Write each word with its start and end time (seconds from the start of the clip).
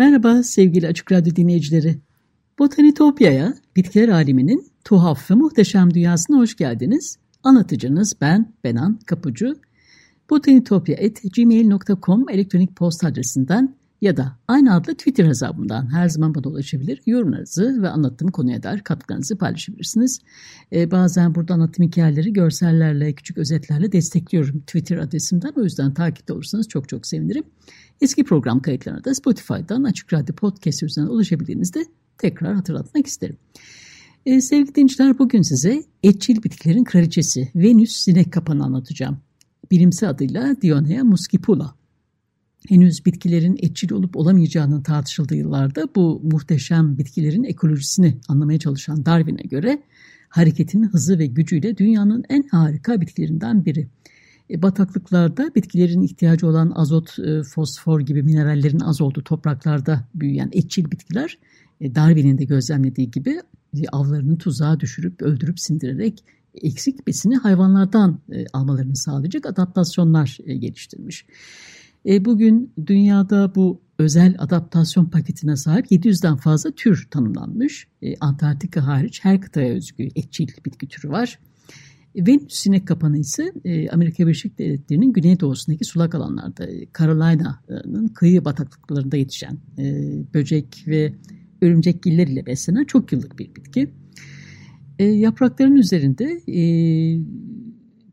Merhaba 0.00 0.42
sevgili 0.42 0.88
Açık 0.88 1.12
Radyo 1.12 1.36
dinleyicileri. 1.36 1.98
Botanitopya'ya, 2.58 3.54
bitkiler 3.76 4.08
aleminin 4.08 4.66
tuhaf 4.84 5.30
ve 5.30 5.34
muhteşem 5.34 5.94
dünyasına 5.94 6.38
hoş 6.38 6.56
geldiniz. 6.56 7.18
Anlatıcınız 7.42 8.14
ben 8.20 8.52
Benan 8.64 8.98
Kapucu. 9.06 9.56
botanitopya.gmail.com 10.30 12.28
elektronik 12.28 12.76
posta 12.76 13.08
adresinden 13.08 13.76
ya 14.00 14.16
da 14.16 14.38
aynı 14.48 14.74
adlı 14.74 14.94
Twitter 14.94 15.24
hesabımdan 15.24 15.92
her 15.92 16.08
zaman 16.08 16.34
bana 16.34 16.48
ulaşabilir. 16.48 17.02
Yorumlarınızı 17.06 17.82
ve 17.82 17.88
anlattığım 17.88 18.28
konuya 18.28 18.62
dair 18.62 18.80
katkılarınızı 18.80 19.38
paylaşabilirsiniz. 19.38 20.20
Ee, 20.72 20.90
bazen 20.90 21.34
burada 21.34 21.54
anlattığım 21.54 21.86
hikayeleri 21.86 22.32
görsellerle, 22.32 23.12
küçük 23.12 23.38
özetlerle 23.38 23.92
destekliyorum 23.92 24.60
Twitter 24.60 24.96
adresimden. 24.96 25.52
O 25.56 25.62
yüzden 25.62 25.94
takipte 25.94 26.32
olursanız 26.32 26.68
çok 26.68 26.88
çok 26.88 27.06
sevinirim. 27.06 27.44
Eski 28.00 28.24
program 28.24 28.62
kayıtlarına 28.62 29.04
da 29.04 29.14
Spotify'dan 29.14 29.84
Açık 29.84 30.12
Radyo 30.12 30.34
Podcast 30.34 30.82
üzerinden 30.82 31.12
ulaşabildiğinizde 31.12 31.84
tekrar 32.18 32.54
hatırlatmak 32.54 33.06
isterim. 33.06 33.36
Ee, 34.26 34.40
sevgili 34.40 34.74
dinleyiciler 34.74 35.18
bugün 35.18 35.42
size 35.42 35.82
etçil 36.02 36.42
bitkilerin 36.42 36.84
kraliçesi 36.84 37.48
Venüs 37.54 37.92
sinek 37.92 38.32
kapanı 38.32 38.64
anlatacağım. 38.64 39.18
Bilimsel 39.70 40.10
adıyla 40.10 40.56
Dionea 40.62 41.04
muscipula. 41.04 41.74
Henüz 42.68 43.06
bitkilerin 43.06 43.56
etçil 43.62 43.92
olup 43.92 44.16
olamayacağının 44.16 44.82
tartışıldığı 44.82 45.36
yıllarda 45.36 45.88
bu 45.96 46.20
muhteşem 46.24 46.98
bitkilerin 46.98 47.44
ekolojisini 47.44 48.18
anlamaya 48.28 48.58
çalışan 48.58 49.06
Darwin'e 49.06 49.42
göre 49.42 49.82
hareketinin 50.28 50.88
hızı 50.88 51.18
ve 51.18 51.26
gücüyle 51.26 51.76
dünyanın 51.76 52.24
en 52.28 52.42
harika 52.50 53.00
bitkilerinden 53.00 53.64
biri. 53.64 53.88
E, 54.50 54.62
bataklıklarda 54.62 55.54
bitkilerin 55.54 56.02
ihtiyacı 56.02 56.46
olan 56.46 56.72
azot, 56.74 57.18
e, 57.18 57.42
fosfor 57.42 58.00
gibi 58.00 58.22
minerallerin 58.22 58.80
az 58.80 59.00
olduğu 59.00 59.24
topraklarda 59.24 60.08
büyüyen 60.14 60.48
etçil 60.52 60.90
bitkiler 60.90 61.38
e, 61.80 61.94
Darwin'in 61.94 62.38
de 62.38 62.44
gözlemlediği 62.44 63.10
gibi 63.10 63.40
avlarını 63.92 64.38
tuzağa 64.38 64.80
düşürüp 64.80 65.22
öldürüp 65.22 65.60
sindirerek 65.60 66.24
eksik 66.54 67.06
besini 67.06 67.36
hayvanlardan 67.36 68.20
almalarını 68.52 68.96
sağlayacak 68.96 69.46
adaptasyonlar 69.46 70.38
geliştirmiş. 70.46 71.26
Bugün 72.06 72.72
dünyada 72.86 73.54
bu 73.54 73.80
özel 73.98 74.34
adaptasyon 74.38 75.04
paketine 75.04 75.56
sahip 75.56 75.92
700'den 75.92 76.36
fazla 76.36 76.70
tür 76.70 77.08
tanımlanmış. 77.10 77.88
Antarktika 78.20 78.86
hariç 78.86 79.20
her 79.24 79.40
kıtaya 79.40 79.74
özgü 79.74 80.08
etçil 80.16 80.48
bitki 80.64 80.88
türü 80.88 81.08
var. 81.08 81.38
Venüs 82.16 82.54
sinek 82.54 82.88
kapanı 82.88 83.18
ise 83.18 83.52
e, 83.64 83.88
Amerika 83.90 84.22
Birleşik 84.26 84.58
Devletleri'nin 84.58 85.12
güneydoğusundaki 85.12 85.84
sulak 85.84 86.14
alanlarda 86.14 86.68
Carolina'nın 86.98 88.08
kıyı 88.08 88.44
bataklıklarında 88.44 89.16
yetişen 89.16 89.58
e, 89.78 89.84
böcek 90.34 90.84
ve 90.86 91.14
örümcekgiller 91.62 92.26
ile 92.26 92.46
beslenen 92.46 92.84
çok 92.84 93.12
yıllık 93.12 93.38
bir 93.38 93.54
bitki. 93.54 93.90
E, 94.98 95.04
yaprakların 95.04 95.76
üzerinde 95.76 96.24
e, 96.48 96.60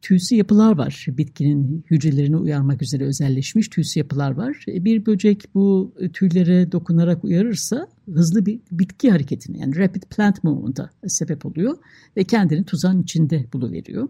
tüysü 0.08 0.36
yapılar 0.36 0.78
var. 0.78 1.06
Bitkinin 1.10 1.86
hücrelerini 1.92 2.38
uyarmak 2.38 2.82
üzere 2.82 3.06
özelleşmiş 3.06 3.68
tüysü 3.68 4.00
yapılar 4.00 4.32
var. 4.32 4.66
E, 4.68 4.86
bir 4.86 5.06
böcek 5.06 5.44
bu 5.56 5.94
tüylere 6.14 6.72
dokunarak 6.72 7.24
uyarırsa 7.24 7.88
hızlı 8.14 8.46
bir 8.46 8.60
bitki 8.72 9.12
hareketine 9.12 9.58
yani 9.58 9.76
rapid 9.76 10.04
plant 10.04 10.44
movement'a 10.44 10.90
sebep 11.08 11.46
oluyor 11.46 11.78
ve 12.18 12.24
kendini 12.24 12.66
tuzağın 12.66 13.02
içinde 13.02 13.46
buluveriyor. 13.54 14.10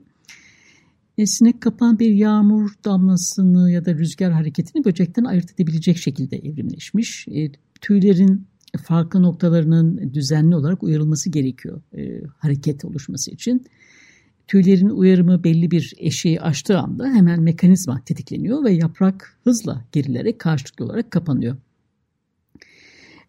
E, 1.18 1.26
sinek 1.26 1.62
kapan 1.62 2.00
bir 2.00 2.10
yağmur 2.10 2.70
damlasını 2.86 3.72
ya 3.72 3.86
da 3.86 3.94
rüzgar 3.94 4.32
hareketini 4.32 4.86
böcekten 4.86 5.24
ayırt 5.24 5.54
edebilecek 5.54 5.98
şekilde 5.98 6.38
evrimleşmiş. 6.38 7.28
E, 7.28 7.52
tüylerin 7.82 8.48
farklı 8.84 9.22
noktalarının 9.22 10.14
düzenli 10.14 10.56
olarak 10.56 10.84
uyarılması 10.84 11.30
gerekiyor 11.30 11.82
e, 11.98 12.22
hareket 12.38 12.86
oluşması 12.86 13.32
için. 13.32 13.66
Tüylerin 14.48 14.90
uyarımı 14.90 15.44
belli 15.44 15.72
bir 15.72 15.94
eşiği 15.98 16.42
aştığı 16.42 16.80
anda 16.80 17.08
hemen 17.08 17.42
mekanizma 17.42 18.02
tetikleniyor 18.06 18.64
ve 18.64 18.72
yaprak 18.72 19.38
hızla 19.44 19.86
gerilerek 19.92 20.40
karşılıklı 20.40 20.86
olarak 20.86 21.12
kapanıyor. 21.12 21.58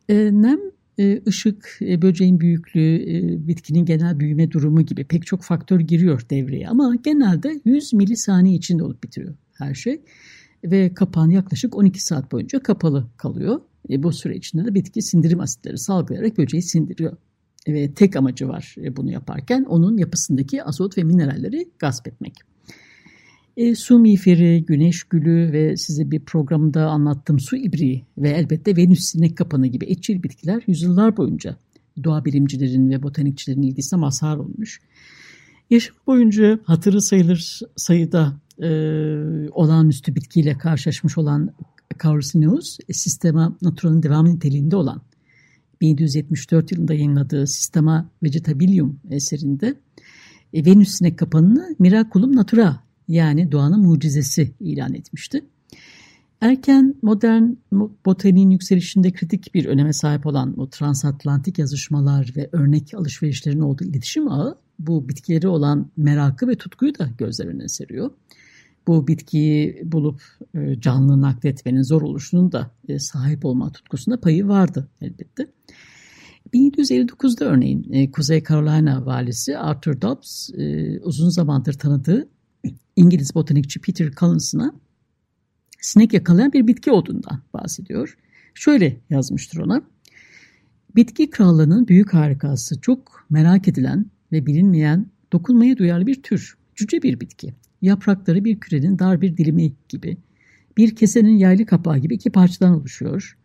E, 0.09 0.15
nem, 0.33 0.59
e, 0.99 1.23
ışık, 1.27 1.79
e, 1.81 2.03
böceğin 2.03 2.41
büyüklüğü, 2.41 2.97
e, 2.97 3.49
bitkinin 3.49 3.85
genel 3.85 4.21
büyüme 4.21 4.51
durumu 4.51 4.83
gibi 4.83 5.05
pek 5.05 5.27
çok 5.27 5.43
faktör 5.43 5.81
giriyor 5.81 6.23
devreye 6.31 6.69
ama 6.69 6.95
genelde 7.05 7.61
100 7.65 7.93
milisaniye 7.93 8.57
içinde 8.57 8.85
olup 8.85 9.05
bitiriyor 9.05 9.35
her 9.53 9.75
şey 9.75 10.01
ve 10.65 10.95
kapağın 10.95 11.31
yaklaşık 11.31 11.77
12 11.77 12.03
saat 12.03 12.33
boyunca 12.33 12.63
kapalı 12.63 13.07
kalıyor. 13.17 13.61
E, 13.91 14.03
bu 14.03 14.13
süre 14.13 14.37
içinde 14.37 14.65
de 14.65 14.75
bitki 14.75 15.03
sindirim 15.03 15.41
asitleri 15.41 15.79
salgılayarak 15.79 16.39
böceği 16.39 16.63
sindiriyor 16.63 17.17
ve 17.75 17.95
tek 17.95 18.17
amacı 18.17 18.49
var 18.49 18.75
e, 18.83 18.97
bunu 18.97 19.13
yaparken 19.13 19.65
onun 19.69 19.97
yapısındaki 19.97 20.65
azot 20.65 20.99
ve 20.99 21.05
mineralleri 21.05 21.69
gasp 21.79 22.09
etmek. 22.09 22.35
E, 23.57 23.75
su 23.75 23.99
miğferi, 23.99 24.65
güneş 24.65 25.05
gülü 25.05 25.53
ve 25.53 25.77
size 25.77 26.11
bir 26.11 26.21
programda 26.21 26.87
anlattığım 26.87 27.41
su 27.41 27.57
ibriği 27.57 28.05
ve 28.19 28.31
elbette 28.31 28.77
Venüs 28.77 29.01
sinek 29.01 29.37
kapanı 29.37 29.67
gibi 29.67 29.87
etçil 29.87 30.23
bitkiler 30.23 30.63
yüzyıllar 30.67 31.17
boyunca 31.17 31.57
doğa 32.05 32.25
bilimcilerin 32.25 32.91
ve 32.91 33.03
botanikçilerin 33.03 33.63
ilgisine 33.63 34.01
mazhar 34.01 34.37
olmuş. 34.37 34.81
Yaşam 35.71 35.97
boyunca 36.07 36.59
hatırı 36.65 37.03
sayılır 37.03 37.61
sayıda 37.77 38.41
e, 38.63 38.69
olağanüstü 39.51 40.15
bitkiyle 40.15 40.59
karşılaşmış 40.59 41.19
olan 41.19 41.55
Carcinus, 42.03 42.79
sistema 42.93 43.57
naturalın 43.63 44.03
devamı 44.03 44.35
niteliğinde 44.35 44.77
olan 44.77 45.03
1774 45.81 46.73
yılında 46.73 46.95
yayınladığı 46.95 47.47
Sistema 47.47 48.11
Vegetabilium 48.23 49.01
eserinde 49.11 49.75
e, 50.53 50.65
Venüs 50.65 50.89
sinek 50.91 51.19
kapanını 51.19 51.77
Miraculum 51.79 52.37
Natura 52.37 52.83
yani 53.09 53.53
doğanın 53.53 53.81
mucizesi 53.81 54.53
ilan 54.61 54.95
etmişti. 54.95 55.45
Erken 56.41 56.95
modern 57.03 57.45
botaniğin 58.07 58.51
yükselişinde 58.51 59.13
kritik 59.13 59.55
bir 59.55 59.67
öneme 59.67 59.93
sahip 59.93 60.27
olan 60.27 60.57
bu 60.57 60.71
transatlantik 60.71 61.59
yazışmalar 61.59 62.33
ve 62.37 62.49
örnek 62.53 62.95
alışverişlerin 62.95 63.61
olduğu 63.61 63.85
iletişim 63.85 64.29
ağı 64.29 64.59
bu 64.79 65.09
bitkileri 65.09 65.49
olan 65.49 65.91
merakı 65.97 66.49
ve 66.49 66.55
tutkuyu 66.55 66.99
da 66.99 67.11
gözler 67.19 67.47
önüne 67.47 67.69
seriyor. 67.69 68.11
Bu 68.89 69.09
bitkiyi 69.09 69.83
bulup 69.85 70.21
e, 70.55 70.81
canlı 70.81 71.21
nakletmenin 71.21 71.83
zor 71.83 72.03
oluşunun 72.03 72.53
da 72.53 72.71
e, 72.89 72.99
sahip 72.99 73.45
olma 73.45 73.73
tutkusunda 73.73 74.21
payı 74.21 74.49
vardı 74.49 74.89
elbette. 75.01 75.47
1759'da 76.55 77.45
örneğin 77.45 77.93
e, 77.93 78.11
Kuzey 78.11 78.43
Carolina 78.45 79.07
valisi 79.07 79.59
Arthur 79.59 80.01
Dobbs 80.01 80.51
uzun 81.03 81.29
zamandır 81.29 81.73
tanıdığı 81.73 82.29
İngiliz 82.97 83.35
botanikçi 83.35 83.81
Peter 83.81 84.13
Collins'ına 84.13 84.75
sinek 85.81 86.13
yakalayan 86.13 86.53
bir 86.53 86.67
bitki 86.67 86.91
olduğundan 86.91 87.43
bahsediyor. 87.55 88.19
Şöyle 88.55 89.01
yazmıştır 89.11 89.59
ona. 89.59 89.83
Bitki 90.97 91.31
krallığının 91.31 91.89
büyük 91.89 92.15
harikası 92.15 92.81
çok 92.81 93.27
merak 93.31 93.69
edilen 93.69 94.07
ve 94.33 94.47
bilinmeyen 94.47 95.07
dokunmaya 95.33 95.77
duyarlı 95.77 96.07
bir 96.07 96.23
tür. 96.23 96.59
Cüce 96.75 97.03
bir 97.03 97.21
bitki. 97.21 97.55
Yaprakları 97.83 98.45
bir 98.45 98.61
kürenin 98.61 98.99
dar 98.99 99.21
bir 99.21 99.37
dilimi 99.37 99.73
gibi. 99.89 100.17
Bir 100.77 100.97
kesenin 100.97 101.37
yaylı 101.37 101.67
kapağı 101.67 101.99
gibi 101.99 102.15
iki 102.15 102.31
parçadan 102.31 102.81
oluşuyor. 102.81 103.39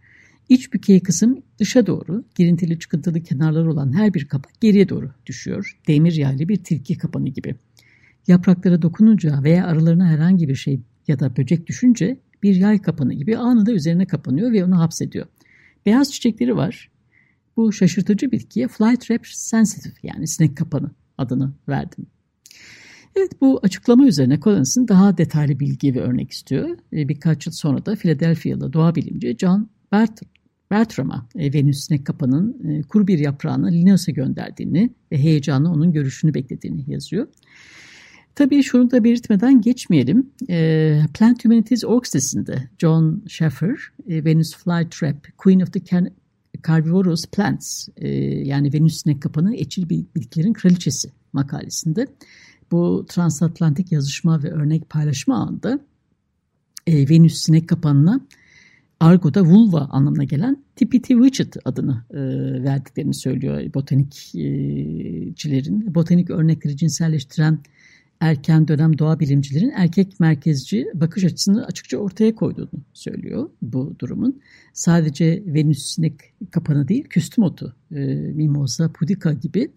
İç 0.49 0.73
bükey 0.73 0.99
kısım 0.99 1.41
dışa 1.59 1.87
doğru, 1.87 2.23
girintili 2.35 2.79
çıkıntılı 2.79 3.23
kenarları 3.23 3.71
olan 3.71 3.97
her 3.97 4.13
bir 4.13 4.25
kapak 4.27 4.61
geriye 4.61 4.89
doğru 4.89 5.11
düşüyor. 5.25 5.79
Demir 5.87 6.13
yaylı 6.13 6.49
bir 6.49 6.57
tilki 6.63 6.97
kapanı 6.97 7.29
gibi. 7.29 7.55
Yapraklara 8.27 8.81
dokununca 8.81 9.43
veya 9.43 9.65
aralarına 9.65 10.07
herhangi 10.07 10.49
bir 10.49 10.55
şey 10.55 10.79
ya 11.07 11.19
da 11.19 11.37
böcek 11.37 11.67
düşünce 11.67 12.17
bir 12.43 12.55
yay 12.55 12.81
kapanı 12.81 13.13
gibi 13.13 13.37
anında 13.37 13.71
üzerine 13.71 14.05
kapanıyor 14.07 14.51
ve 14.51 14.65
onu 14.65 14.79
hapsediyor. 14.79 15.25
Beyaz 15.85 16.11
çiçekleri 16.11 16.55
var. 16.55 16.91
Bu 17.57 17.73
şaşırtıcı 17.73 18.31
bitkiye 18.31 18.67
Flytrap 18.67 19.27
sensitive 19.27 19.93
yani 20.03 20.27
sinek 20.27 20.57
kapanı 20.57 20.91
adını 21.17 21.53
verdim. 21.69 22.05
Evet 23.15 23.41
bu 23.41 23.59
açıklama 23.63 24.07
üzerine 24.07 24.39
Collins'ın 24.39 24.87
daha 24.87 25.17
detaylı 25.17 25.59
bilgi 25.59 25.95
ve 25.95 26.01
örnek 26.01 26.31
istiyor. 26.31 26.69
E, 26.93 27.09
birkaç 27.09 27.45
yıl 27.47 27.53
sonra 27.53 27.85
da 27.85 27.95
Philadelphia'lı 27.95 28.73
doğa 28.73 28.95
bilimci 28.95 29.37
John 29.39 29.69
Bert 29.91 30.21
Bertram'a 30.71 31.27
Venüs 31.35 31.87
sinek 31.87 32.05
kapanın 32.05 32.69
e, 32.69 32.81
kuru 32.81 33.07
bir 33.07 33.19
yaprağını 33.19 33.71
Linnaeus'a 33.71 34.11
gönderdiğini 34.11 34.89
ve 35.11 35.17
heyecanla 35.17 35.69
onun 35.69 35.91
görüşünü 35.91 36.33
beklediğini 36.33 36.83
yazıyor. 36.87 37.27
Tabii 38.35 38.63
şunu 38.63 38.91
da 38.91 39.03
belirtmeden 39.03 39.61
geçmeyelim. 39.61 40.29
E, 40.49 40.99
Plant 41.13 41.45
Humanities 41.45 41.85
Org 41.85 42.05
sitesinde 42.05 42.69
John 42.79 43.23
Sheffer, 43.27 43.77
e, 44.07 44.25
Venus 44.25 44.55
Flytrap, 44.55 45.37
Queen 45.37 45.59
of 45.59 45.73
the 45.73 45.83
Can 45.83 46.09
Carnivorous 46.67 47.25
Plants 47.25 47.87
e, 47.97 48.09
yani 48.47 48.73
Venüs 48.73 49.01
sinek 49.01 49.21
kapanı 49.21 49.55
etçil 49.55 49.89
bitkilerin 49.89 50.53
kraliçesi 50.53 51.09
makalesinde 51.33 52.07
bu 52.71 53.05
transatlantik 53.09 53.91
yazışma 53.91 54.43
ve 54.43 54.51
örnek 54.51 54.89
paylaşma 54.89 55.35
anında 55.35 55.79
e, 56.87 57.09
Venüs 57.09 57.37
sinek 57.37 57.69
kapanına 57.69 58.21
Argo'da 58.99 59.45
vulva 59.45 59.79
anlamına 59.79 60.23
gelen 60.23 60.63
Tipiti 60.75 61.13
Witchet 61.13 61.57
adını 61.65 62.03
e, 62.11 62.17
verdiklerini 62.63 63.13
söylüyor 63.13 63.73
botanikçilerin. 63.73 65.95
Botanik 65.95 66.29
örnekleri 66.29 66.77
cinselleştiren 66.77 67.59
erken 68.19 68.67
dönem 68.67 68.97
doğa 68.97 69.19
bilimcilerin 69.19 69.71
erkek 69.75 70.19
merkezci 70.19 70.87
bakış 70.93 71.23
açısını 71.23 71.65
açıkça 71.65 71.97
ortaya 71.97 72.35
koyduğunu 72.35 72.69
söylüyor 72.93 73.49
bu 73.61 73.95
durumun. 73.99 74.41
Sadece 74.73 75.43
Venüs 75.45 75.95
sinek 75.95 76.13
kapanı 76.51 76.87
değil, 76.87 77.03
küstüm 77.03 77.43
otu, 77.43 77.75
e, 77.91 78.05
mimosa 78.15 78.91
pudica 78.91 79.33
gibi 79.33 79.71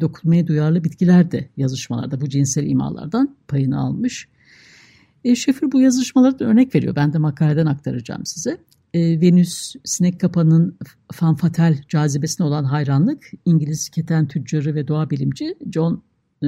dokunmaya 0.00 0.46
duyarlı 0.46 0.84
bitkiler 0.84 1.30
de 1.30 1.48
yazışmalarda 1.56 2.20
bu 2.20 2.28
cinsel 2.28 2.66
imalardan 2.66 3.36
payını 3.48 3.80
almış. 3.80 4.28
E, 5.24 5.34
Şefir 5.34 5.72
bu 5.72 5.80
yazışmaları 5.80 6.44
örnek 6.44 6.74
veriyor. 6.74 6.96
Ben 6.96 7.12
de 7.12 7.18
makaleden 7.18 7.66
aktaracağım 7.66 8.26
size. 8.26 8.58
E, 8.94 9.20
Venüs 9.20 9.74
sinek 9.84 10.20
kapanının 10.20 10.78
fanfatal 11.12 11.76
cazibesine 11.88 12.46
olan 12.46 12.64
hayranlık 12.64 13.30
İngiliz 13.44 13.88
keten 13.88 14.28
tüccarı 14.28 14.74
ve 14.74 14.88
doğa 14.88 15.10
bilimci 15.10 15.56
John 15.72 16.02
e, 16.42 16.46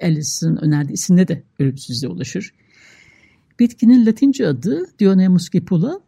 Ellis'in 0.00 0.56
önerdiği 0.56 0.94
isimle 0.94 1.28
de 1.28 1.42
ölümsüzlüğe 1.58 2.08
ulaşır. 2.08 2.54
Bitkinin 3.60 4.06
latince 4.06 4.46
adı 4.46 4.84
Dionaea 4.98 5.30
muscipula 5.30 6.00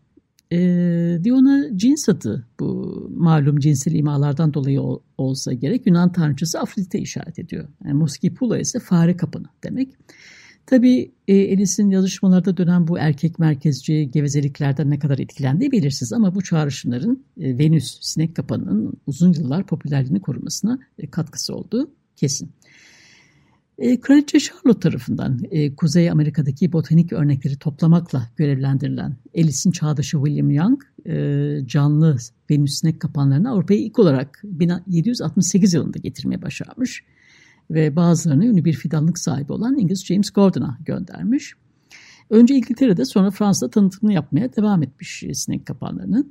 e, 0.53 1.25
Diona 1.25 1.79
cins 1.79 2.09
adı 2.09 2.47
bu 2.61 3.11
malum 3.17 3.59
cinsel 3.59 3.95
imalardan 3.95 4.55
dolayı 4.55 4.81
ol, 4.81 5.01
olsa 5.19 5.53
gerek 5.53 5.87
Yunan 5.87 6.13
tanrıçası 6.13 6.61
Afrodite 6.61 6.99
işaret 6.99 7.39
ediyor. 7.39 7.69
Yani 7.85 7.95
Muscipula 7.95 8.59
ise 8.59 8.79
fare 8.79 9.17
kapını 9.17 9.47
demek. 9.65 9.89
Tabii 10.67 11.13
e, 11.29 11.37
Elis'in 11.37 11.91
yazışmalarda 11.91 12.57
dönen 12.57 12.89
bu 12.89 12.99
erkek 12.99 13.39
merkezci 13.39 14.11
gevezeliklerden 14.11 14.91
ne 14.91 14.99
kadar 14.99 15.19
etkilendiği 15.19 15.73
belirsiz 15.73 16.13
ama 16.13 16.35
bu 16.35 16.43
çağrışımların 16.43 17.25
e, 17.41 17.59
Venüs 17.59 17.99
sinek 18.01 18.37
kapanının 18.37 18.93
uzun 19.07 19.33
yıllar 19.33 19.67
popülerliğini 19.67 20.21
korumasına 20.21 20.79
e, 20.99 21.11
katkısı 21.11 21.55
olduğu 21.55 21.91
kesin. 22.17 22.51
E, 23.83 24.01
Kraliçe 24.01 24.39
Charlotte 24.39 24.81
tarafından 24.81 25.39
e, 25.51 25.75
Kuzey 25.75 26.11
Amerika'daki 26.11 26.73
botanik 26.73 27.13
örnekleri 27.13 27.57
toplamakla 27.57 28.29
görevlendirilen 28.37 29.17
Ellis'in 29.35 29.71
çağdaşı 29.71 30.17
William 30.17 30.51
Young, 30.51 30.83
e, 31.07 31.67
canlı 31.67 32.17
Venüs 32.51 32.81
sinek 32.81 33.01
kapanlarını 33.01 33.51
Avrupa'ya 33.51 33.81
ilk 33.81 33.99
olarak 33.99 34.41
1768 34.45 35.75
yılında 35.75 35.99
getirmeye 35.99 36.43
başarmış 36.43 37.05
ve 37.71 37.97
bazılarını 37.97 38.47
ünlü 38.47 38.65
bir 38.65 38.73
fidanlık 38.73 39.19
sahibi 39.19 39.53
olan 39.53 39.79
İngiliz 39.79 40.07
James 40.07 40.31
Gordon'a 40.31 40.79
göndermiş. 40.85 41.53
Önce 42.31 42.55
İngiltere'de 42.55 43.05
sonra 43.05 43.31
Fransa'da 43.31 43.71
tanıtımını 43.71 44.15
yapmaya 44.15 44.57
devam 44.57 44.83
etmiş 44.83 45.25
sinek 45.33 45.67
kapanlarını. 45.67 46.27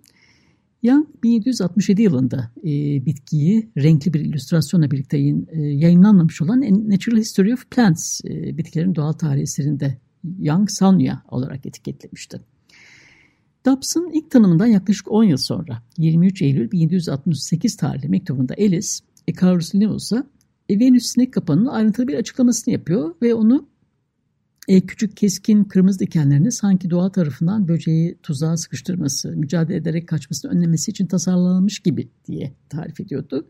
Young 0.84 1.08
1767 1.24 2.02
yılında 2.02 2.52
e, 2.64 2.70
bitkiyi 3.06 3.70
renkli 3.78 4.14
bir 4.14 4.20
illüstrasyonla 4.20 4.92
birlikte 4.92 5.18
yayın, 5.18 5.48
e, 5.52 5.62
yayınlanmamış 5.62 6.42
olan 6.42 6.62
Natural 6.90 7.18
History 7.18 7.54
of 7.54 7.72
Plants 7.72 8.22
e, 8.26 8.58
bitkilerin 8.58 8.96
doğal 8.96 9.14
tarihi 9.14 9.42
eserinde 9.42 9.98
Young 10.40 10.70
Salmia 10.70 11.22
olarak 11.28 11.66
etiketlemişti. 11.66 12.42
Dobbs'ın 13.66 14.12
ilk 14.14 14.32
tanımından 14.32 14.68
yaklaşık 14.68 15.12
10 15.12 15.24
yıl 15.24 15.38
sonra 15.38 15.84
23 15.98 16.42
Eylül 16.42 16.72
1768 16.72 17.78
tarihli 17.78 18.10
mektubunda 18.10 18.54
Ellis, 18.54 19.02
e, 19.28 19.34
Carlos 19.34 19.76
Linnaeus'a 19.76 20.28
Venüs 20.70 21.06
sinek 21.06 21.34
kapanının 21.34 21.66
ayrıntılı 21.66 22.08
bir 22.08 22.16
açıklamasını 22.16 22.74
yapıyor 22.74 23.16
ve 23.22 23.34
onu 23.34 23.68
e, 24.68 24.82
küçük 24.82 25.18
keskin 25.18 25.64
kırmızı 25.64 26.00
dikenlerini 26.00 26.52
sanki 26.52 26.90
doğa 26.90 27.12
tarafından 27.12 27.68
böceği 27.68 28.18
tuzağa 28.24 28.58
sıkıştırması, 28.58 29.32
mücadele 29.32 29.78
ederek 29.78 30.08
kaçmasını 30.08 30.52
önlemesi 30.52 30.92
için 30.92 31.06
tasarlanmış 31.06 31.80
gibi 31.80 32.10
diye 32.28 32.54
tarif 32.70 33.00
ediyordu. 33.00 33.48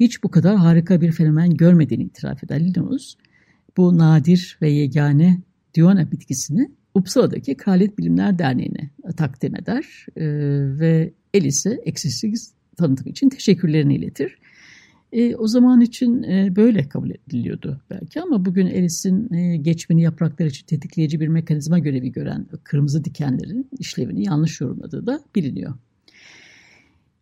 Hiç 0.00 0.22
bu 0.22 0.30
kadar 0.30 0.56
harika 0.56 1.00
bir 1.00 1.12
fenomen 1.12 1.50
görmediğini 1.56 2.04
itiraf 2.04 2.44
eder 2.44 2.60
Linnaeus. 2.60 3.16
Bu 3.76 3.98
nadir 3.98 4.58
ve 4.62 4.70
yegane 4.70 5.40
Diona 5.74 6.10
bitkisini 6.10 6.70
Uppsala'daki 6.94 7.56
Kraliyet 7.56 7.98
Bilimler 7.98 8.38
Derneği'ne 8.38 8.90
takdim 9.16 9.56
eder 9.56 10.06
e, 10.16 10.24
ve 10.80 11.12
Elis'e 11.34 11.70
eksiksiz 11.70 12.54
tanıtım 12.76 13.06
için 13.06 13.28
teşekkürlerini 13.28 13.94
iletir. 13.94 14.38
E, 15.14 15.36
o 15.36 15.46
zaman 15.46 15.80
için 15.80 16.22
e, 16.22 16.56
böyle 16.56 16.88
kabul 16.88 17.10
ediliyordu 17.10 17.80
belki 17.90 18.20
ama 18.20 18.44
bugün 18.44 18.66
Elis'in 18.66 19.32
e, 19.32 19.56
geçmeni 19.56 20.02
yapraklar 20.02 20.46
için 20.46 20.66
tetikleyici 20.66 21.20
bir 21.20 21.28
mekanizma 21.28 21.78
görevi 21.78 22.12
gören 22.12 22.46
kırmızı 22.64 23.04
dikenlerin 23.04 23.68
işlevini 23.78 24.24
yanlış 24.24 24.60
yorumladığı 24.60 25.06
da 25.06 25.20
biliniyor. 25.34 25.74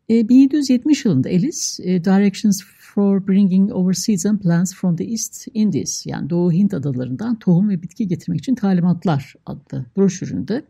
E, 0.09 0.29
1770 0.29 1.05
yılında 1.05 1.29
Ellis, 1.29 1.81
e, 1.83 2.05
Directions 2.05 2.63
for 2.95 3.29
Bringing 3.29 3.73
Overseas 3.73 4.27
and 4.27 4.39
Plants 4.39 4.75
from 4.75 4.97
the 4.97 5.05
East 5.05 5.49
Indies 5.55 6.07
yani 6.07 6.31
Doğu 6.31 6.53
Hint 6.53 6.75
adalarından 6.75 7.39
tohum 7.39 7.69
ve 7.69 7.83
bitki 7.83 8.09
getirmek 8.09 8.41
için 8.41 8.55
talimatlar 8.55 9.35
adlı 9.47 9.87
broşüründe 9.97 10.63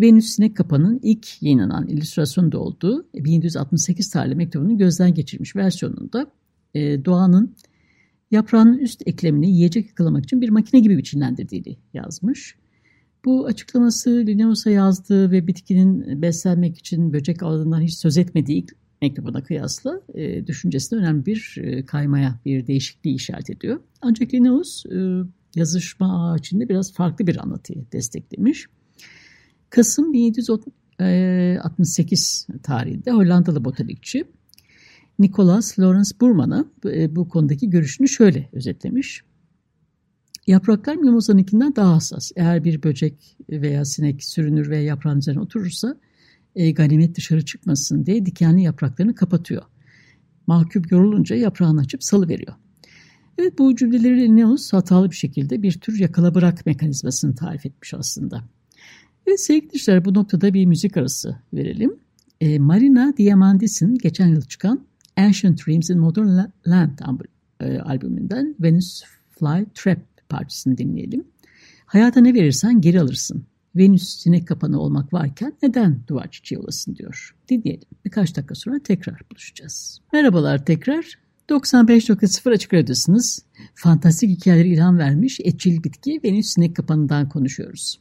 Venüs 0.00 0.26
sinek 0.26 0.56
kapanın 0.56 1.00
ilk 1.02 1.42
yayınlanan 1.42 1.86
illüstrasyonda 1.88 2.58
olduğu 2.58 3.06
1768 3.14 4.10
tarihli 4.10 4.34
mektubunun 4.34 4.78
gözden 4.78 5.14
geçirmiş 5.14 5.56
versiyonunda 5.56 6.26
e, 6.74 7.04
doğanın 7.04 7.54
yaprağının 8.30 8.78
üst 8.78 9.02
eklemini 9.06 9.50
yiyecek 9.50 9.86
yakalamak 9.86 10.24
için 10.24 10.40
bir 10.40 10.48
makine 10.48 10.80
gibi 10.80 10.98
biçimlendirdiğini 10.98 11.76
yazmış. 11.94 12.56
Bu 13.24 13.46
açıklaması 13.46 14.10
Linnaeus'a 14.10 14.70
yazdığı 14.70 15.30
ve 15.30 15.46
bitkinin 15.46 16.22
beslenmek 16.22 16.78
için 16.78 17.12
böcek 17.12 17.42
avladığından 17.42 17.80
hiç 17.80 17.94
söz 17.94 18.18
etmediği 18.18 18.62
ilk 18.62 18.76
mektubuna 19.02 19.42
kıyasla 19.42 20.00
e, 20.14 20.46
düşüncesinde 20.46 21.00
önemli 21.00 21.26
bir 21.26 21.56
e, 21.62 21.86
kaymaya, 21.86 22.40
bir 22.44 22.66
değişikliği 22.66 23.14
işaret 23.14 23.50
ediyor. 23.50 23.80
Ancak 24.02 24.34
Linnaeus 24.34 24.86
e, 24.86 25.22
yazışma 25.54 26.32
ağacında 26.32 26.68
biraz 26.68 26.92
farklı 26.92 27.26
bir 27.26 27.36
anlatıyı 27.36 27.84
desteklemiş. 27.92 28.66
Kasım 29.70 30.12
1768 30.12 32.46
e, 32.54 32.58
tarihinde 32.62 33.10
Hollandalı 33.10 33.64
botanikçi 33.64 34.24
Nicholas 35.20 35.78
Lawrence 35.78 36.10
Burman'a 36.20 36.64
e, 36.84 37.16
bu 37.16 37.28
konudaki 37.28 37.70
görüşünü 37.70 38.08
şöyle 38.08 38.48
özetlemiş. 38.52 39.22
Yapraklar 40.46 40.94
mimozanınkinden 40.94 41.76
daha 41.76 41.96
hassas. 41.96 42.32
Eğer 42.36 42.64
bir 42.64 42.82
böcek 42.82 43.36
veya 43.50 43.84
sinek 43.84 44.24
sürünür 44.24 44.70
ve 44.70 44.78
yaprağın 44.78 45.18
üzerine 45.18 45.40
oturursa 45.40 45.96
e, 46.56 46.70
ganimet 46.70 47.16
dışarı 47.16 47.44
çıkmasın 47.44 48.06
diye 48.06 48.26
dikenli 48.26 48.62
yapraklarını 48.62 49.14
kapatıyor. 49.14 49.62
Mahkum 50.46 50.82
yorulunca 50.90 51.36
yaprağını 51.36 51.80
açıp 51.80 52.04
salı 52.04 52.28
veriyor. 52.28 52.54
Evet 53.38 53.58
bu 53.58 53.76
cümleleri 53.76 54.20
Linnaeus 54.20 54.72
hatalı 54.72 55.10
bir 55.10 55.16
şekilde 55.16 55.62
bir 55.62 55.72
tür 55.72 56.00
yakala 56.00 56.34
bırak 56.34 56.66
mekanizmasını 56.66 57.34
tarif 57.34 57.66
etmiş 57.66 57.94
aslında. 57.94 58.44
Evet 59.26 59.40
sevgili 59.40 59.68
dinleyiciler 59.68 60.04
bu 60.04 60.14
noktada 60.14 60.54
bir 60.54 60.66
müzik 60.66 60.96
arası 60.96 61.36
verelim. 61.54 61.96
E, 62.40 62.58
Marina 62.58 63.16
Diamandis'in 63.16 63.94
geçen 63.94 64.28
yıl 64.28 64.42
çıkan 64.42 64.89
Ancient 65.20 65.66
Dreams 65.66 65.90
in 65.90 65.98
Modern 65.98 66.28
Land 66.66 66.98
e, 67.60 67.78
albümünden 67.78 68.54
Venus 68.60 69.02
Fly 69.30 69.66
Trap 69.74 69.98
parçasını 70.28 70.78
dinleyelim. 70.78 71.24
Hayata 71.86 72.20
ne 72.20 72.34
verirsen 72.34 72.80
geri 72.80 73.00
alırsın. 73.00 73.44
Venüs 73.76 74.18
sinek 74.18 74.48
kapanı 74.48 74.80
olmak 74.80 75.12
varken 75.12 75.52
neden 75.62 76.00
duvar 76.08 76.30
çiçeği 76.30 76.58
olasın 76.58 76.96
diyor. 76.96 77.36
Dinleyelim. 77.48 77.88
Birkaç 78.04 78.36
dakika 78.36 78.54
sonra 78.54 78.78
tekrar 78.84 79.20
buluşacağız. 79.30 80.00
Merhabalar 80.12 80.64
tekrar. 80.64 81.18
95.0 81.48 82.54
Açık 82.54 82.74
Radyosu'nuz. 82.74 83.38
Fantastik 83.74 84.30
hikayeleri 84.30 84.68
ilham 84.68 84.98
vermiş 84.98 85.40
etçil 85.44 85.84
bitki 85.84 86.20
Venüs 86.24 86.46
sinek 86.46 86.76
kapanından 86.76 87.28
konuşuyoruz. 87.28 88.00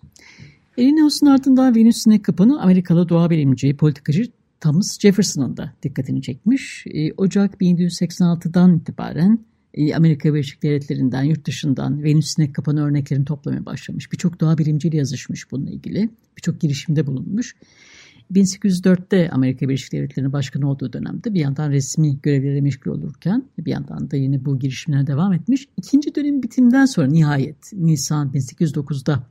Elineuss'un 0.78 1.28
ardından 1.28 1.76
Venüs 1.76 1.98
sinek 1.98 2.26
kapanı 2.26 2.62
Amerikalı 2.62 3.10
doğa 3.10 3.30
bilimci, 3.30 3.78
politikacı 3.78 4.32
Thomas 4.62 5.00
Jefferson'ın 5.00 5.58
da 5.58 5.74
dikkatini 5.84 6.22
çekmiş. 6.22 6.86
E, 6.88 7.14
Ocak 7.14 7.62
1786'dan 7.62 8.78
itibaren 8.78 9.40
e, 9.74 9.96
Amerika 9.96 10.34
Birleşik 10.34 10.64
Devletleri'nden, 10.64 11.24
yurt 11.24 11.46
dışından 11.48 12.04
Venüs 12.04 12.26
sinek 12.36 12.56
kapanı 12.56 12.86
örneklerini 12.86 13.26
toplamaya 13.26 13.66
başlamış. 13.66 14.12
Birçok 14.12 14.40
doğa 14.40 14.58
bilimciyle 14.58 14.98
yazışmış 14.98 15.52
bununla 15.52 15.70
ilgili. 15.70 16.10
Birçok 16.38 16.62
girişimde 16.62 17.08
bulunmuş. 17.08 17.56
1804'te 18.32 19.30
Amerika 19.30 19.70
Birleşik 19.70 19.92
Devletleri'nin 19.92 20.34
başkanı 20.34 20.70
olduğu 20.70 20.94
dönemde 20.94 21.34
bir 21.34 21.40
yandan 21.40 21.72
resmi 21.72 22.22
görevlere 22.22 22.62
meşgul 22.62 22.92
olurken 22.92 23.44
bir 23.58 23.72
yandan 23.72 24.12
da 24.12 24.18
yine 24.18 24.46
bu 24.46 24.60
girişimlere 24.60 25.08
devam 25.08 25.34
etmiş. 25.34 25.68
İkinci 25.78 26.16
dönem 26.16 26.44
bitiminden 26.44 26.86
sonra 26.86 27.08
nihayet 27.08 27.74
Nisan 27.74 28.32
1809'da 28.32 29.24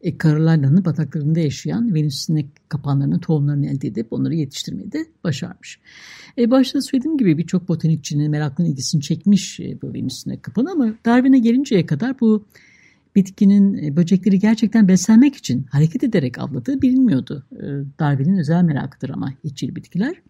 e, 0.00 0.18
Carolina'nın 0.18 0.84
bataklarında 0.84 1.40
yaşayan 1.40 1.94
Venüs 1.94 2.14
sinek 2.14 2.46
kapanlarının 2.68 3.18
tohumlarını 3.18 3.66
elde 3.66 3.88
edip 3.88 4.12
onları 4.12 4.34
yetiştirmeyi 4.34 4.92
de 4.92 5.06
başarmış. 5.24 5.78
E, 6.38 6.50
başta 6.50 6.80
söylediğim 6.82 7.18
gibi 7.18 7.38
birçok 7.38 7.68
botanikçinin 7.68 8.30
meraklının 8.30 8.68
ilgisini 8.68 9.02
çekmiş 9.02 9.60
e, 9.60 9.78
bu 9.82 9.94
Venüs 9.94 10.22
sinek 10.22 10.42
kapanı 10.42 10.70
ama 10.70 10.94
Darwin'e 11.06 11.38
gelinceye 11.38 11.86
kadar 11.86 12.20
bu 12.20 12.46
bitkinin 13.16 13.84
e, 13.84 13.96
böcekleri 13.96 14.38
gerçekten 14.38 14.88
beslenmek 14.88 15.36
için 15.36 15.66
hareket 15.70 16.04
ederek 16.04 16.38
avladığı 16.38 16.82
bilinmiyordu. 16.82 17.46
E, 17.52 17.64
Darwin'in 17.98 18.38
özel 18.38 18.62
merakıdır 18.62 19.10
ama 19.10 19.34
içil 19.44 19.74
bitkiler. 19.74 20.22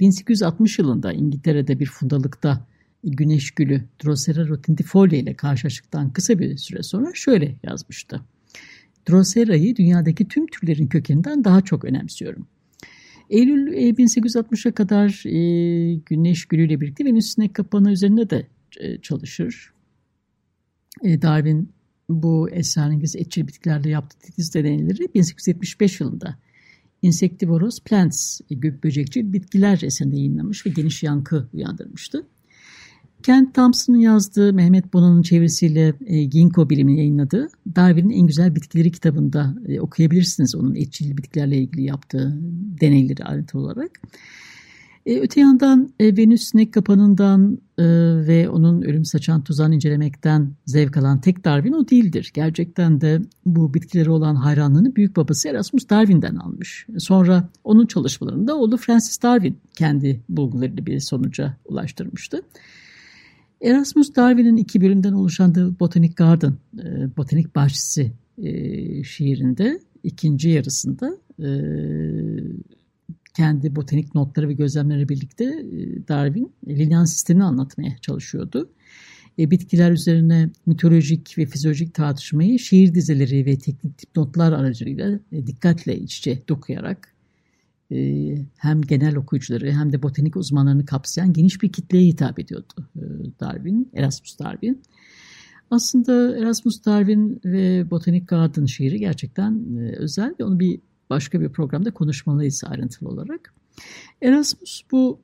1860 0.00 0.78
yılında 0.78 1.12
İngiltere'de 1.12 1.80
bir 1.80 1.86
fundalıkta 1.86 2.66
güneş 3.04 3.50
gülü 3.50 3.84
Drosera 4.04 4.48
rotundifolia 4.48 5.18
ile 5.18 5.34
karşılaştıktan 5.34 6.12
kısa 6.12 6.38
bir 6.38 6.56
süre 6.56 6.82
sonra 6.82 7.10
şöyle 7.14 7.56
yazmıştı. 7.62 8.20
Drosera'yı 9.08 9.76
dünyadaki 9.76 10.28
tüm 10.28 10.46
türlerin 10.46 10.86
kökeninden 10.86 11.44
daha 11.44 11.60
çok 11.60 11.84
önemsiyorum. 11.84 12.46
Eylül 13.30 13.72
1860'a 13.72 14.72
kadar 14.72 15.22
e, 15.26 15.94
Güneş 15.94 16.46
Gülü 16.46 16.66
ile 16.66 16.80
birlikte 16.80 17.04
Venüs 17.04 17.34
sinek 17.34 17.54
kapanı 17.54 17.92
üzerinde 17.92 18.30
de 18.30 18.46
e, 18.80 19.00
çalışır. 19.00 19.72
E, 21.02 21.22
Darwin 21.22 21.72
bu 22.08 22.50
esrarengiz 22.50 23.16
etçil 23.16 23.46
bitkilerle 23.46 23.90
yaptığı 23.90 24.18
titiz 24.18 24.54
deneyleri 24.54 25.14
1875 25.14 26.00
yılında 26.00 26.38
Insectivorous 27.02 27.80
Plants, 27.80 28.40
gök 28.50 28.84
böcekçil 28.84 29.32
bitkiler 29.32 29.80
eserinde 29.82 30.16
yayınlamış 30.16 30.66
ve 30.66 30.70
geniş 30.70 31.02
yankı 31.02 31.48
uyandırmıştı. 31.52 32.26
Kent 33.22 33.54
Thompson'ın 33.54 33.98
yazdığı 33.98 34.52
Mehmet 34.52 34.92
Bona'nın 34.94 35.22
çevirisiyle 35.22 35.94
e, 36.06 36.24
Ginkgo 36.24 36.70
bilimini 36.70 36.98
yayınladığı 36.98 37.48
Darwin'in 37.76 38.10
en 38.10 38.26
güzel 38.26 38.54
bitkileri 38.54 38.92
kitabında 38.92 39.54
e, 39.68 39.80
okuyabilirsiniz 39.80 40.54
onun 40.54 40.74
etçil 40.74 41.16
bitkilerle 41.16 41.56
ilgili 41.56 41.82
yaptığı 41.82 42.38
deneyleri 42.80 43.24
ayrıntılı 43.24 43.60
olarak. 43.62 43.90
E, 45.06 45.20
öte 45.20 45.40
yandan 45.40 45.92
e, 46.00 46.16
Venüs 46.16 46.42
sinek 46.42 46.74
kapanından 46.74 47.58
e, 47.78 47.84
ve 48.26 48.48
onun 48.48 48.82
ölüm 48.82 49.04
saçan 49.04 49.44
tuzağını 49.44 49.74
incelemekten 49.74 50.50
zevk 50.66 50.96
alan 50.96 51.20
tek 51.20 51.44
Darwin 51.44 51.72
o 51.72 51.88
değildir. 51.88 52.30
Gerçekten 52.34 53.00
de 53.00 53.22
bu 53.46 53.74
bitkileri 53.74 54.10
olan 54.10 54.34
hayranlığını 54.34 54.96
büyük 54.96 55.16
babası 55.16 55.48
Erasmus 55.48 55.88
Darwin'den 55.90 56.36
almış. 56.36 56.86
Sonra 56.98 57.48
onun 57.64 57.86
çalışmalarında 57.86 58.56
oğlu 58.56 58.76
Francis 58.76 59.22
Darwin 59.22 59.58
kendi 59.76 60.20
bulgularını 60.28 60.86
bir 60.86 61.00
sonuca 61.00 61.56
ulaştırmıştı. 61.64 62.42
Erasmus 63.60 64.16
Darwin'in 64.16 64.56
iki 64.56 64.80
bölümden 64.80 65.12
oluşan 65.12 65.52
The 65.52 65.80
Botanic 65.80 66.14
Garden, 66.14 66.54
e, 66.78 67.16
Botanik 67.16 67.54
Bahçesi 67.54 68.12
e, 68.38 69.04
şiirinde 69.04 69.80
ikinci 70.02 70.48
yarısında 70.48 71.18
e, 71.38 71.48
kendi 73.34 73.76
botanik 73.76 74.14
notları 74.14 74.48
ve 74.48 74.52
gözlemleri 74.52 75.08
birlikte 75.08 75.44
e, 75.44 76.08
Darwin 76.08 76.52
Lilian 76.68 77.04
sistemini 77.04 77.44
anlatmaya 77.44 77.96
çalışıyordu. 78.00 78.70
Bitkiler 79.38 79.92
üzerine 79.92 80.50
mitolojik 80.66 81.38
ve 81.38 81.46
fizyolojik 81.46 81.94
tartışmayı 81.94 82.58
şiir 82.58 82.94
dizeleri 82.94 83.46
ve 83.46 83.58
teknik 83.58 84.16
notlar 84.16 84.52
aracılığıyla 84.52 85.20
dikkatle 85.32 85.98
iç 85.98 86.18
içe 86.18 86.48
dokuyarak 86.48 87.15
hem 88.56 88.82
genel 88.82 89.16
okuyucuları 89.16 89.72
hem 89.72 89.92
de 89.92 90.02
botanik 90.02 90.36
uzmanlarını 90.36 90.86
kapsayan 90.86 91.32
geniş 91.32 91.62
bir 91.62 91.72
kitleye 91.72 92.06
hitap 92.06 92.38
ediyordu 92.38 92.72
Darwin, 93.40 93.90
Erasmus 93.94 94.38
Darwin. 94.38 94.82
Aslında 95.70 96.38
Erasmus 96.38 96.84
Darwin 96.84 97.40
ve 97.44 97.90
Botanik 97.90 98.28
Garden 98.28 98.66
şiiri 98.66 98.98
gerçekten 98.98 99.76
özel 99.98 100.34
ve 100.40 100.44
onu 100.44 100.60
bir 100.60 100.80
başka 101.10 101.40
bir 101.40 101.48
programda 101.48 101.90
konuşmalıyız 101.90 102.62
ayrıntılı 102.66 103.08
olarak. 103.08 103.54
Erasmus 104.22 104.82
bu 104.92 105.20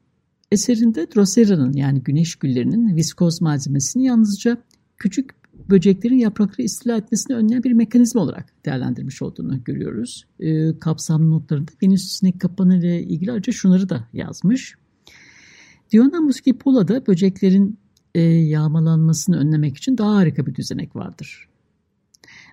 eserinde 0.52 1.06
Drosera'nın 1.16 1.72
yani 1.72 2.02
güneş 2.02 2.36
güllerinin 2.36 2.96
viskoz 2.96 3.42
malzemesini 3.42 4.04
yalnızca 4.04 4.56
küçük 4.96 5.41
böceklerin 5.70 6.18
yaprakları 6.18 6.62
istila 6.62 6.96
etmesini 6.96 7.36
önleyen 7.36 7.62
bir 7.62 7.72
mekanizma 7.72 8.22
olarak 8.22 8.64
değerlendirmiş 8.64 9.22
olduğunu 9.22 9.64
görüyoruz. 9.64 10.24
E, 10.40 10.78
kapsamlı 10.78 11.30
notlarında 11.30 11.72
Venüs 11.82 12.02
sinek 12.02 12.40
kapanı 12.40 12.76
ile 12.78 13.02
ilgili 13.02 13.32
ayrıca 13.32 13.52
şunları 13.52 13.88
da 13.88 14.08
yazmış. 14.12 14.74
Diona 15.92 16.20
muscipola 16.20 16.88
da 16.88 17.06
böceklerin 17.06 17.78
e, 18.14 18.20
yağmalanmasını 18.22 19.36
önlemek 19.36 19.76
için 19.76 19.98
daha 19.98 20.16
harika 20.16 20.46
bir 20.46 20.54
düzenek 20.54 20.96
vardır. 20.96 21.48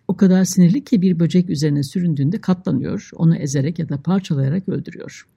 O 0.08 0.18
kadar 0.18 0.44
sinirli 0.44 0.84
ki 0.84 1.01
bir 1.01 1.20
böcek 1.20 1.50
üzerine 1.50 1.84
süründüğünde 1.84 2.42
katlanıyor, 2.42 3.10
onu 3.16 3.36
ezerek 3.36 3.80
ya 3.80 3.89
da 3.89 4.01
parçalayarak 4.01 4.70
öldürüyor. 4.70 5.28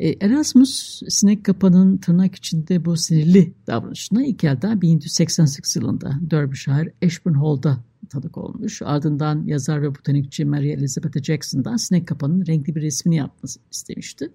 E, 0.00 0.08
Erasmus 0.20 1.02
sinek 1.08 1.44
kapanın 1.44 1.96
tırnak 1.96 2.34
içinde 2.34 2.84
bu 2.84 2.96
sinirli 2.96 3.52
davranışına 3.66 4.26
ilk 4.26 4.44
elden 4.44 4.80
1788 4.80 5.76
yılında 5.76 6.18
Derbyshire 6.20 6.92
Ashburn 7.04 7.34
Hall'da 7.34 7.78
tanık 8.10 8.38
olmuş. 8.38 8.82
Ardından 8.82 9.44
yazar 9.46 9.82
ve 9.82 9.90
botanikçi 9.90 10.44
Mary 10.44 10.72
Elizabeth 10.72 11.22
Jackson'dan 11.22 11.76
sinek 11.76 12.08
kapanın 12.08 12.46
renkli 12.46 12.74
bir 12.74 12.82
resmini 12.82 13.16
yapması 13.16 13.60
istemişti. 13.70 14.30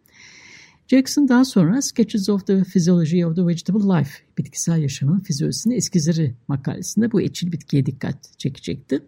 Jackson 0.88 1.28
daha 1.28 1.46
sonra 1.46 1.82
Sketches 1.82 2.30
of 2.30 2.48
the 2.48 2.64
Physiology 2.64 3.26
of 3.26 3.36
the 3.36 3.48
Vegetable 3.48 4.00
Life, 4.00 4.12
bitkisel 4.38 4.82
yaşamın 4.82 5.20
fizyolojisini 5.20 5.76
eskizleri 5.76 6.36
makalesinde 6.48 7.12
bu 7.12 7.22
etçil 7.22 7.52
bitkiye 7.52 7.86
dikkat 7.86 8.40
çekecekti. 8.40 9.02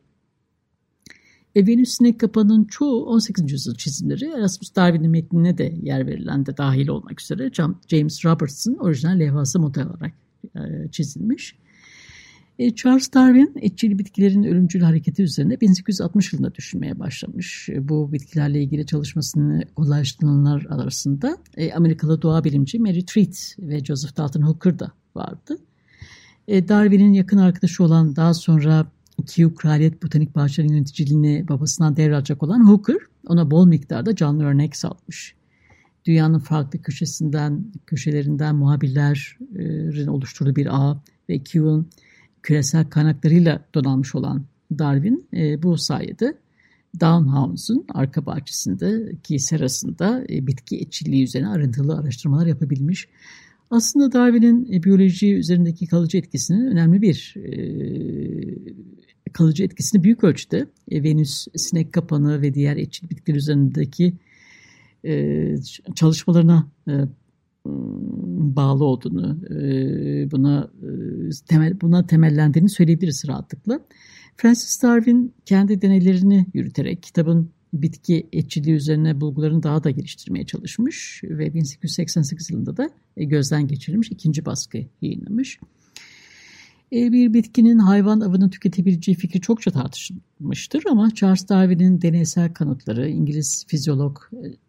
Ve 1.56 1.68
Venüs 1.68 1.98
kapanın 2.20 2.64
çoğu 2.64 3.06
18. 3.06 3.52
yüzyıl 3.52 3.76
çizimleri 3.76 4.26
Erasmus 4.26 4.76
Darwin'in 4.76 5.12
metnine 5.12 5.58
de 5.58 5.76
yer 5.82 6.08
verilen 6.08 6.46
de 6.46 6.58
dahil 6.58 6.88
olmak 6.88 7.22
üzere 7.22 7.52
James 7.88 8.26
Robertson 8.26 8.74
orijinal 8.74 9.20
levhası 9.20 9.60
model 9.60 9.86
olarak 9.86 10.14
e, 10.56 10.92
çizilmiş. 10.92 11.56
E, 12.60 12.76
Charles 12.76 13.14
Darwin 13.14 13.54
etçil 13.62 13.98
bitkilerin 13.98 14.44
ölümcül 14.44 14.82
hareketi 14.82 15.24
üzerine 15.24 15.62
1860 15.62 16.34
yılında 16.34 16.56
düşünmeye 16.56 17.00
başlamış. 17.00 17.70
E, 17.70 17.90
bu 17.90 18.12
bitkilerle 18.12 18.64
ilgili 18.64 18.86
çalışmasını 18.86 19.64
kolaylaştıranlar 19.76 20.66
arasında 20.70 21.38
Amerikalı 21.76 22.22
doğa 22.22 22.44
bilimci 22.44 22.80
Mary 22.80 23.06
Treat 23.06 23.56
ve 23.60 23.80
Joseph 23.80 24.18
Dalton 24.18 24.42
Hooker 24.42 24.80
da 24.80 24.92
vardı. 25.16 25.58
Darwin'in 26.48 27.14
yakın 27.14 27.38
arkadaşı 27.38 27.84
olan 27.84 28.16
daha 28.16 28.34
sonra 28.34 28.88
Kew 29.18 29.56
Kraliyet 29.56 30.04
Botanik 30.04 30.36
Bahçeleri 30.36 30.72
yöneticiliğini 30.72 31.48
babasından 31.48 31.96
devralacak 31.96 32.44
olan 32.44 32.68
Hooker 32.68 32.98
ona 33.28 33.52
bol 33.52 33.68
miktarda 33.68 34.16
canlı 34.16 34.44
örnek 34.44 34.76
satmış. 34.76 35.36
Dünyanın 36.06 36.40
farklı 36.40 36.82
köşesinden, 36.82 37.66
köşelerinden 37.86 38.56
muhabirlerin 38.56 40.08
oluşturduğu 40.08 40.56
bir 40.56 40.68
ağ 40.76 41.02
ve 41.30 41.44
Kew'un 41.44 41.90
küresel 42.44 42.90
kaynaklarıyla 42.90 43.66
donanmış 43.76 44.16
olan 44.16 44.46
Darwin 44.80 45.28
e, 45.34 45.64
bu 45.64 45.78
sayede 45.78 46.38
Downhouse'un 47.00 47.86
arka 47.94 48.26
bahçesindeki 48.26 49.40
serasında 49.40 50.24
e, 50.30 50.48
bitki 50.48 50.78
etçiliği 50.78 51.24
üzerine 51.24 51.48
ayrıntılı 51.48 51.98
araştırmalar 51.98 52.46
yapabilmiş. 52.46 53.08
Aslında 53.70 54.12
Darwin'in 54.12 54.74
e, 54.74 54.84
biyoloji 54.84 55.36
üzerindeki 55.36 55.88
kalıcı 55.88 56.18
etkisinin 56.18 56.68
önemli 56.68 57.02
bir 57.02 57.36
e, 57.38 59.32
kalıcı 59.34 59.64
etkisini 59.64 60.04
büyük 60.04 60.24
ölçüde 60.24 60.68
e, 60.92 61.04
Venüs, 61.04 61.48
sinek 61.56 61.94
kapanı 61.94 62.42
ve 62.42 62.54
diğer 62.54 62.78
etçil 62.78 63.10
bitkiler 63.10 63.38
üzerindeki 63.38 64.14
e, 65.06 65.56
çalışmalarına 65.96 66.68
e, 66.88 66.94
bağlı 68.56 68.84
olduğunu, 68.84 69.40
e, 69.50 70.32
buna 70.32 70.72
e, 70.84 70.90
temel 71.48 71.82
buna 71.82 72.08
temellendiğini 72.08 72.70
söyleyebiliriz 72.70 73.28
rahatlıkla. 73.28 73.80
Francis 74.38 74.84
Darwin 74.84 75.34
kendi 75.46 75.82
deneylerini 75.82 76.46
yürüterek 76.54 77.04
kitabın 77.04 77.52
bitki 77.74 78.28
etçiliği 78.34 78.76
üzerine 78.76 79.22
bulgularını 79.22 79.64
daha 79.64 79.84
da 79.84 79.90
geliştirmeye 79.90 80.46
çalışmış 80.46 81.22
ve 81.24 81.54
1888 81.54 82.50
yılında 82.50 82.78
da 82.78 82.90
e, 83.18 83.24
gözden 83.24 83.68
geçirilmiş 83.68 84.12
ikinci 84.12 84.46
baskı 84.46 84.78
yayınlamış. 85.02 85.60
E, 86.94 87.12
bir 87.12 87.34
bitkinin 87.34 87.80
hayvan 87.80 88.20
avını 88.20 88.50
tüketebileceği 88.50 89.16
fikri 89.16 89.42
çokça 89.42 89.72
tartışılmıştır 89.72 90.84
ama 90.90 91.12
Charles 91.16 91.50
Darwin'in 91.50 92.02
deneysel 92.02 92.54
kanıtları 92.54 93.10
İngiliz 93.10 93.66
fizyolog 93.68 94.18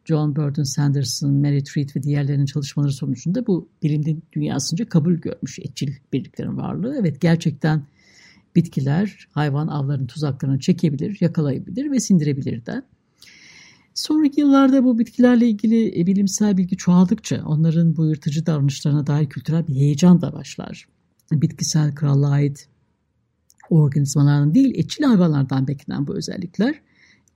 John 0.05 0.37
Burton 0.37 0.62
Sanderson, 0.62 1.35
Mary 1.35 1.62
Treat 1.62 1.97
ve 1.97 2.03
diğerlerinin 2.03 2.47
çalışmaları 2.47 2.93
sonucunda 2.93 3.47
bu 3.47 3.69
bilim 3.83 4.23
dünyasınca 4.33 4.88
kabul 4.88 5.15
görmüş 5.15 5.59
etçil 5.59 5.93
birliklerin 6.12 6.57
varlığı. 6.57 6.97
Evet 7.00 7.21
gerçekten 7.21 7.83
bitkiler 8.57 9.29
hayvan 9.31 9.69
avlarının 9.69 10.07
tuzaklarını 10.07 10.59
çekebilir, 10.59 11.19
yakalayabilir 11.21 11.91
ve 11.91 12.01
sindirebilir 12.01 12.67
de. 12.67 12.83
Sonraki 13.95 14.41
yıllarda 14.41 14.85
bu 14.85 14.99
bitkilerle 14.99 15.49
ilgili 15.49 16.01
e, 16.01 16.07
bilimsel 16.07 16.57
bilgi 16.57 16.77
çoğaldıkça 16.77 17.43
onların 17.47 17.97
bu 17.97 18.07
yırtıcı 18.07 18.47
davranışlarına 18.47 19.07
dair 19.07 19.29
kültürel 19.29 19.67
bir 19.67 19.75
heyecan 19.75 20.23
da 20.23 20.33
başlar. 20.33 20.89
Bitkisel 21.33 21.95
krallığa 21.95 22.31
ait 22.31 22.69
organizmalardan 23.71 24.55
değil, 24.55 24.75
etçil 24.75 25.05
hayvanlardan 25.05 25.69
beklenen 25.69 26.07
bu 26.07 26.17
özellikler 26.17 26.81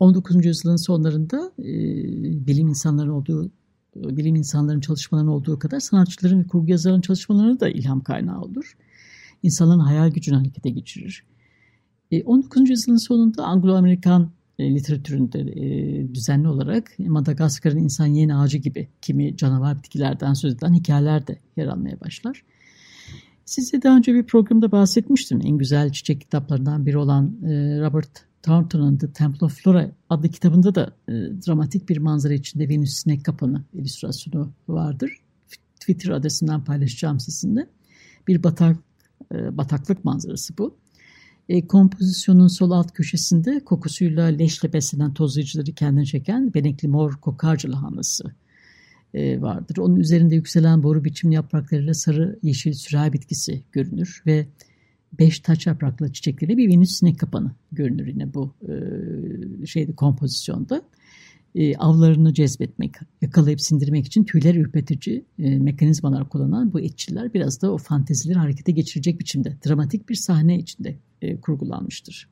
19. 0.01 0.47
yüzyılın 0.47 0.77
sonlarında 0.77 1.53
e, 1.59 1.67
bilim 2.47 2.69
insanların 2.69 3.11
olduğu 3.11 3.51
bilim 3.97 4.37
insanların 4.37 4.81
çalışmalarının 4.81 5.31
olduğu 5.31 5.59
kadar 5.59 5.81
sanatçıların 5.81 6.41
ve 6.41 6.47
kurgu 6.47 6.71
yazarların 6.71 7.01
çalışmalarına 7.01 7.61
da 7.61 7.69
ilham 7.69 8.01
kaynağı 8.01 8.41
olur. 8.41 8.77
İnsanların 9.43 9.81
hayal 9.81 10.11
gücünü 10.11 10.37
harekete 10.37 10.71
geçirir. 10.71 11.25
E, 12.11 12.23
19. 12.23 12.71
yüzyılın 12.71 12.99
sonunda 12.99 13.43
Anglo-Amerikan 13.45 14.31
e, 14.59 14.75
literatüründe 14.75 15.41
e, 15.41 16.15
düzenli 16.15 16.49
olarak 16.49 16.99
Madagaskar'ın 16.99 17.79
insan 17.79 18.07
yeni 18.07 18.35
ağacı 18.35 18.59
gibi 18.59 18.89
kimi 19.03 19.37
canavar 19.37 19.79
bitkilerden 19.79 20.35
söz 20.35 20.55
edilen 20.55 20.75
hikayeler 20.75 21.27
de 21.27 21.39
yer 21.57 21.67
almaya 21.67 22.01
başlar. 22.01 22.43
Size 23.45 23.83
daha 23.83 23.97
önce 23.97 24.15
bir 24.15 24.23
programda 24.23 24.73
bahsetmiştim. 24.73 25.41
En 25.45 25.59
güzel 25.59 25.93
çiçek 25.93 26.21
kitaplarından 26.21 26.87
biri 26.87 26.99
olan 26.99 27.37
e, 27.45 27.81
Robert 27.81 28.11
Thornton'un 28.43 28.97
The 28.97 29.13
Temple 29.13 29.47
of 29.47 29.63
Flora 29.63 29.91
adlı 30.11 30.29
kitabında 30.29 30.75
da 30.75 30.95
e, 31.09 31.13
dramatik 31.13 31.89
bir 31.89 31.97
manzara 31.97 32.35
içinde 32.35 32.69
Venüs 32.69 32.93
sinek 32.93 33.25
kapanı 33.25 33.65
illüstrasyonu 33.75 34.53
vardır. 34.69 35.13
Twitter 35.81 36.11
adresinden 36.11 36.65
paylaşacağım 36.65 37.21
sizinle. 37.21 37.67
Bir 38.29 38.43
batak, 38.43 38.77
e, 39.35 39.57
bataklık 39.57 40.05
manzarası 40.05 40.59
bu. 40.59 40.77
E, 41.49 41.67
kompozisyonun 41.67 42.49
sol 42.49 42.71
alt 42.71 42.93
köşesinde 42.93 43.61
kokusuyla 43.65 44.27
leşle 44.27 44.73
beslenen 44.73 45.15
tozlayıcıları 45.15 45.73
kendine 45.73 46.05
çeken 46.05 46.55
benekli 46.55 46.89
mor 46.89 47.13
kokarca 47.13 47.73
lahanası 47.73 48.25
e, 49.15 49.41
vardır. 49.41 49.77
Onun 49.77 49.97
üzerinde 49.97 50.35
yükselen 50.35 50.83
boru 50.83 51.05
biçimli 51.05 51.35
yapraklarıyla 51.35 51.95
sarı 51.95 52.39
yeşil 52.43 52.73
sürahi 52.73 53.13
bitkisi 53.13 53.63
görünür 53.73 54.23
ve 54.27 54.47
beş 55.19 55.41
taç 55.41 55.67
yapraklı 55.67 56.13
çiçekleri 56.13 56.57
bir 56.57 56.69
Venüs 56.69 56.91
sinek 56.91 57.21
kapanı 57.21 57.51
görünür 57.73 58.07
yine 58.07 58.35
bu 58.35 58.55
e, 59.63 59.67
şeyde 59.67 59.93
kompozisyonda. 59.93 60.83
E, 61.55 61.77
avlarını 61.77 62.35
cezbetmek, 62.35 62.95
yakalayıp 63.23 63.61
sindirmek 63.61 64.07
için 64.07 64.25
tüyler 64.25 64.55
ürpetici 64.55 65.25
e, 65.39 65.59
mekanizmalar 65.59 66.29
kullanan 66.29 66.73
bu 66.73 66.81
etçiler 66.81 67.35
biraz 67.35 67.63
da 67.63 67.73
o 67.73 67.79
fantezileri 67.79 68.39
harekete 68.39 68.73
geçirecek 68.73 69.21
biçimde 69.21 69.57
dramatik 69.67 70.09
bir 70.09 70.15
sahne 70.15 70.59
içinde 70.59 70.99
e, 71.23 71.41
kurgulanmıştır. 71.41 72.29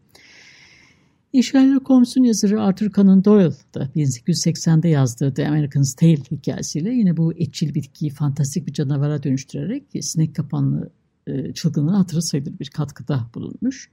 Sherlock 1.43 1.91
Holmes'un 1.91 2.23
yazarı 2.23 2.63
Arthur 2.63 2.91
Conan 2.91 3.25
Doyle 3.25 3.55
da 3.75 3.91
1880'de 3.97 4.89
yazdığı 4.89 5.35
The 5.35 5.49
American's 5.49 5.95
Tale 5.95 6.17
hikayesiyle 6.31 6.95
yine 6.95 7.17
bu 7.17 7.33
etçil 7.33 7.75
bitkiyi 7.75 8.11
fantastik 8.11 8.67
bir 8.67 8.73
canavara 8.73 9.23
dönüştürerek 9.23 9.85
sinek 10.01 10.37
kapanlı 10.37 10.91
e, 11.27 11.53
çılgınlığın 11.53 11.95
hatırı 11.95 12.23
sayılır 12.23 12.59
bir 12.59 12.71
katkıda 12.71 13.31
bulunmuş. 13.35 13.91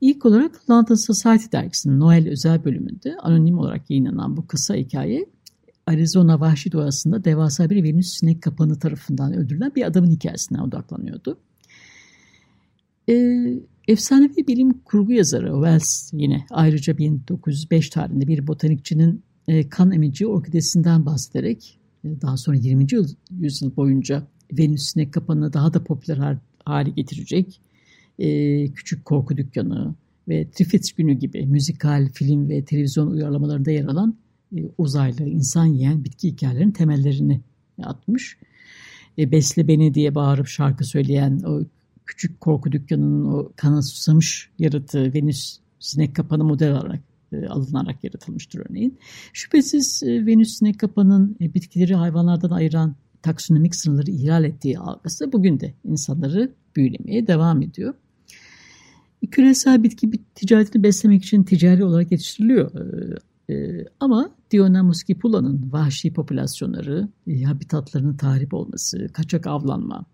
İlk 0.00 0.26
olarak 0.26 0.70
London 0.70 0.94
Society 0.94 1.46
dergisinin 1.52 2.00
Noel 2.00 2.28
özel 2.28 2.64
bölümünde 2.64 3.16
anonim 3.22 3.58
olarak 3.58 3.90
yayınlanan 3.90 4.36
bu 4.36 4.46
kısa 4.46 4.74
hikaye 4.74 5.26
Arizona 5.86 6.40
vahşi 6.40 6.72
doğasında 6.72 7.24
devasa 7.24 7.70
bir 7.70 7.84
Venüs 7.84 8.18
sinek 8.18 8.42
kapanı 8.42 8.78
tarafından 8.78 9.34
öldürülen 9.34 9.72
bir 9.76 9.86
adamın 9.86 10.10
hikayesine 10.10 10.62
odaklanıyordu. 10.62 11.38
Ee, 13.08 13.62
efsanevi 13.88 14.46
bilim 14.46 14.72
kurgu 14.84 15.12
yazarı 15.12 15.52
Wells 15.52 16.10
yine 16.12 16.46
ayrıca 16.50 16.98
1905 16.98 17.88
tarihinde 17.88 18.26
bir 18.26 18.46
botanikçinin 18.46 19.22
e, 19.48 19.68
kan 19.68 19.92
emici 19.92 20.26
orkidesinden 20.26 21.06
bahsederek 21.06 21.80
e, 22.04 22.20
daha 22.20 22.36
sonra 22.36 22.56
20. 22.56 22.86
yüzyıl 23.30 23.76
boyunca 23.76 24.26
Venüs 24.52 24.82
sinek 24.82 25.14
kapanını 25.14 25.52
daha 25.52 25.74
da 25.74 25.84
popüler 25.84 26.38
hale 26.64 26.90
getirecek 26.90 27.60
e, 28.18 28.66
Küçük 28.72 29.04
Korku 29.04 29.36
Dükkanı 29.36 29.94
ve 30.28 30.50
Triffids 30.50 30.92
Günü 30.92 31.12
gibi 31.12 31.46
müzikal, 31.46 32.08
film 32.12 32.48
ve 32.48 32.64
televizyon 32.64 33.06
uyarlamalarında 33.06 33.70
yer 33.70 33.84
alan 33.84 34.16
e, 34.56 34.60
uzaylı, 34.78 35.28
insan 35.28 35.66
yiyen 35.66 36.04
bitki 36.04 36.28
hikayelerinin 36.28 36.72
temellerini 36.72 37.40
atmış. 37.82 38.38
E, 39.18 39.32
Besle 39.32 39.68
Beni 39.68 39.94
diye 39.94 40.14
bağırıp 40.14 40.46
şarkı 40.46 40.84
söyleyen 40.84 41.40
o 41.46 41.62
Küçük 42.06 42.40
Korku 42.40 42.72
Dükkanı'nın 42.72 43.24
o 43.24 43.52
kana 43.56 43.82
susamış 43.82 44.50
yaratığı 44.58 45.14
Venüs 45.14 45.58
sinek 45.78 46.16
kapanı 46.16 46.44
model 46.44 46.72
olarak 46.72 47.00
e, 47.32 47.46
alınarak 47.46 48.04
yaratılmıştır 48.04 48.62
örneğin. 48.70 48.98
Şüphesiz 49.32 50.02
e, 50.02 50.26
Venüs 50.26 50.58
sinek 50.58 50.80
kapanın 50.80 51.36
e, 51.40 51.54
bitkileri 51.54 51.94
hayvanlardan 51.94 52.50
ayıran 52.50 52.96
taksonomik 53.22 53.74
sınırları 53.74 54.10
ihlal 54.10 54.44
ettiği 54.44 54.78
algısı 54.78 55.32
bugün 55.32 55.60
de 55.60 55.74
insanları 55.84 56.52
büyülemeye 56.76 57.26
devam 57.26 57.62
ediyor. 57.62 57.94
Küresel 59.30 59.82
bitki 59.82 60.10
ticaretini 60.34 60.82
beslemek 60.82 61.24
için 61.24 61.42
ticari 61.42 61.84
olarak 61.84 62.12
yetiştiriliyor. 62.12 62.70
Ee, 62.74 63.54
e, 63.54 63.84
ama 64.00 64.30
Dionamus 64.50 65.02
gipula'nın 65.02 65.72
vahşi 65.72 66.12
popülasyonları, 66.12 67.08
e, 67.26 67.42
habitatlarının 67.42 68.16
tahrip 68.16 68.54
olması, 68.54 69.08
kaçak 69.12 69.46
avlanma, 69.46 70.04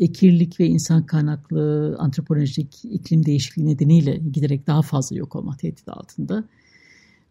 ekirlik 0.00 0.60
ve 0.60 0.66
insan 0.66 1.06
kaynaklı 1.06 1.96
antropolojik 1.98 2.84
iklim 2.84 3.26
değişikliği 3.26 3.66
nedeniyle 3.66 4.16
giderek 4.32 4.66
daha 4.66 4.82
fazla 4.82 5.16
yok 5.16 5.36
olma 5.36 5.56
tehdidi 5.56 5.90
altında. 5.90 6.44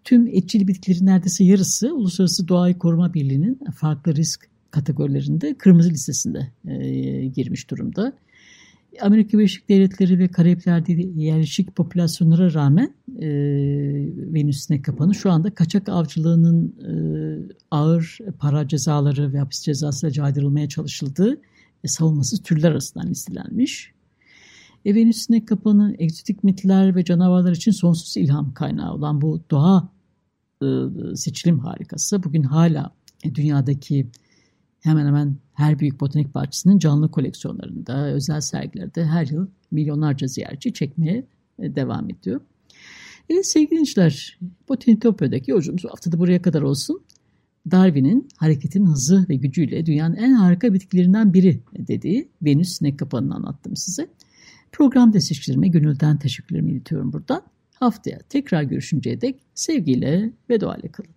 Tüm 0.04 0.28
etçil 0.28 0.68
bitkilerin 0.68 1.06
neredeyse 1.06 1.44
yarısı 1.44 1.96
Uluslararası 1.96 2.48
Doğayı 2.48 2.78
Koruma 2.78 3.14
Birliği'nin 3.14 3.60
farklı 3.76 4.16
risk 4.16 4.50
kategorilerinde 4.72 5.54
kırmızı 5.58 5.90
listesinde 5.90 6.52
e, 6.68 7.26
girmiş 7.26 7.70
durumda. 7.70 8.14
Amerika 9.02 9.38
Birleşik 9.38 9.70
Devletleri 9.70 10.20
ve 10.20 10.28
Karayipler'de 10.28 10.94
yerleşik 11.16 11.76
popülasyonlara 11.76 12.54
rağmen 12.54 12.94
e, 13.20 13.28
Venüs'üne 14.34 14.82
kapanı 14.82 15.16
şu 15.16 15.32
anda 15.32 15.54
kaçak 15.54 15.90
avcılığının 15.90 16.76
e, 16.80 16.92
ağır 17.72 18.20
para 18.40 18.68
cezaları 18.68 19.34
ve 19.34 19.40
hapis 19.40 19.62
cezası 19.62 20.12
caydırılmaya 20.12 20.70
çalışıldığı 20.70 21.42
e, 21.84 21.88
savunmasız 21.88 22.44
türler 22.44 22.72
arasından 22.72 23.08
listelenmiş. 23.08 23.92
E, 24.86 24.96
Venüs'üne 24.96 25.46
kapanı 25.46 25.96
egzotik 26.00 26.44
mitler 26.44 26.96
ve 26.96 27.06
canavarlar 27.06 27.52
için 27.52 27.72
sonsuz 27.72 28.18
ilham 28.18 28.54
kaynağı 28.54 28.94
olan 28.94 29.22
bu 29.22 29.42
doğa 29.52 29.90
e, 30.62 30.68
seçilim 31.16 31.60
harikası 31.60 32.24
bugün 32.24 32.44
hala 32.44 32.92
dünyadaki 33.36 34.08
hemen 34.80 35.06
hemen 35.06 35.38
her 35.58 35.80
büyük 35.80 36.00
botanik 36.00 36.36
bahçesinin 36.36 36.80
canlı 36.80 37.12
koleksiyonlarında, 37.12 38.08
özel 38.08 38.42
sergilerde 38.42 39.06
her 39.06 39.28
yıl 39.28 39.48
milyonlarca 39.72 40.28
ziyaretçi 40.28 40.74
çekmeye 40.74 41.26
e, 41.60 41.76
devam 41.76 42.10
ediyor. 42.10 42.42
Evet 43.30 43.48
sevgili 43.48 43.72
dinleyiciler, 43.72 44.40
Botanitopya'daki 44.70 45.52
yolculuğumuz 45.52 45.84
bu 45.84 45.90
haftada 45.90 46.20
buraya 46.20 46.42
kadar 46.42 46.62
olsun. 46.62 47.02
Darwin'in 47.72 48.28
hareketin 48.38 48.86
hızı 48.86 49.26
ve 49.30 49.36
gücüyle 49.36 49.86
dünyanın 49.86 50.16
en 50.16 50.32
harika 50.32 50.74
bitkilerinden 50.74 51.34
biri 51.34 51.60
dediği 51.78 52.30
Venüs 52.42 52.78
sinek 52.78 53.00
kapanını 53.00 53.36
anlattım 53.36 53.76
size. 53.76 54.08
Program 54.72 55.14
destekçilerime 55.14 55.68
gönülden 55.68 56.18
teşekkürlerimi 56.18 56.72
iletiyorum 56.72 57.14
buradan. 57.14 57.42
Haftaya 57.76 58.20
tekrar 58.30 58.64
görüşünceye 58.64 59.22
dek 59.22 59.40
sevgiyle 59.56 60.32
ve 60.50 60.62
duayla 60.62 60.92
kalın. 60.92 61.17